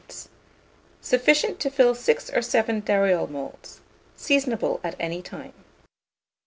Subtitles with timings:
[1.01, 3.81] Sufficient to fill 6 or 7 dariole moulds.
[4.17, 5.53] Seasonable at any time.